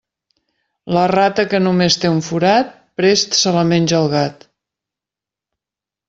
La 0.97 1.01
rata 1.11 1.43
que 1.51 1.59
només 1.65 1.97
té 2.05 2.09
un 2.13 2.23
forat, 2.29 2.71
prest 3.01 3.37
se 3.41 3.53
la 3.59 3.65
menja 3.73 3.99
el 4.01 4.09
gat. 4.17 4.47